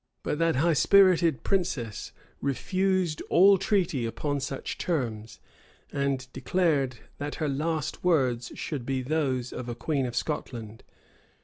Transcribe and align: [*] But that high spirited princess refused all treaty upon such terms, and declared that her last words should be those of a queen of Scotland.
[*] 0.00 0.22
But 0.22 0.38
that 0.38 0.54
high 0.54 0.74
spirited 0.74 1.42
princess 1.42 2.12
refused 2.40 3.22
all 3.22 3.58
treaty 3.58 4.06
upon 4.06 4.38
such 4.38 4.78
terms, 4.78 5.40
and 5.92 6.28
declared 6.32 6.98
that 7.18 7.34
her 7.42 7.48
last 7.48 8.04
words 8.04 8.52
should 8.54 8.86
be 8.86 9.02
those 9.02 9.52
of 9.52 9.68
a 9.68 9.74
queen 9.74 10.06
of 10.06 10.14
Scotland. 10.14 10.84